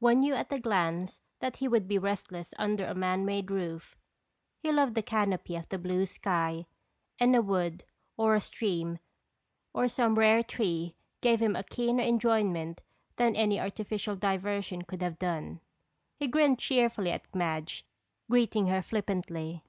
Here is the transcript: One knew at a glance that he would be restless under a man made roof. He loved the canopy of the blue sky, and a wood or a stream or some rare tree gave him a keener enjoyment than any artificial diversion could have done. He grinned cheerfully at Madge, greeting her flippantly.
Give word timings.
One 0.00 0.18
knew 0.18 0.34
at 0.34 0.52
a 0.52 0.58
glance 0.58 1.20
that 1.38 1.58
he 1.58 1.68
would 1.68 1.86
be 1.86 1.98
restless 1.98 2.52
under 2.58 2.84
a 2.84 2.96
man 2.96 3.24
made 3.24 3.48
roof. 3.48 3.96
He 4.58 4.72
loved 4.72 4.96
the 4.96 5.04
canopy 5.04 5.54
of 5.54 5.68
the 5.68 5.78
blue 5.78 6.04
sky, 6.04 6.66
and 7.20 7.36
a 7.36 7.40
wood 7.42 7.84
or 8.16 8.34
a 8.34 8.40
stream 8.40 8.98
or 9.72 9.86
some 9.86 10.16
rare 10.18 10.42
tree 10.42 10.96
gave 11.20 11.40
him 11.40 11.54
a 11.54 11.62
keener 11.62 12.02
enjoyment 12.02 12.80
than 13.14 13.36
any 13.36 13.60
artificial 13.60 14.16
diversion 14.16 14.82
could 14.82 15.00
have 15.00 15.16
done. 15.20 15.60
He 16.16 16.26
grinned 16.26 16.58
cheerfully 16.58 17.12
at 17.12 17.32
Madge, 17.32 17.86
greeting 18.28 18.66
her 18.66 18.82
flippantly. 18.82 19.62